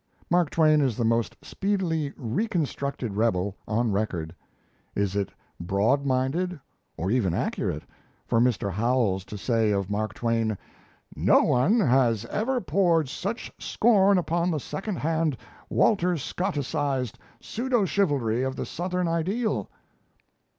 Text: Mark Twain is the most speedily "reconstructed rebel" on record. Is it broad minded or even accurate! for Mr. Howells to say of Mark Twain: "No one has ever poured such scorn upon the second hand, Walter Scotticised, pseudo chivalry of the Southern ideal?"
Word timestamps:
Mark 0.31 0.49
Twain 0.49 0.81
is 0.81 0.97
the 0.97 1.05
most 1.05 1.35
speedily 1.43 2.11
"reconstructed 2.17 3.13
rebel" 3.15 3.55
on 3.67 3.91
record. 3.91 4.33
Is 4.95 5.15
it 5.15 5.29
broad 5.59 6.07
minded 6.07 6.59
or 6.97 7.11
even 7.11 7.35
accurate! 7.35 7.83
for 8.25 8.39
Mr. 8.39 8.71
Howells 8.71 9.23
to 9.25 9.37
say 9.37 9.69
of 9.69 9.91
Mark 9.91 10.15
Twain: 10.15 10.57
"No 11.15 11.43
one 11.43 11.79
has 11.79 12.25
ever 12.31 12.59
poured 12.59 13.09
such 13.09 13.51
scorn 13.59 14.17
upon 14.17 14.49
the 14.49 14.59
second 14.59 14.95
hand, 14.95 15.37
Walter 15.69 16.15
Scotticised, 16.17 17.19
pseudo 17.39 17.85
chivalry 17.85 18.41
of 18.41 18.55
the 18.55 18.65
Southern 18.65 19.07
ideal?" 19.07 19.69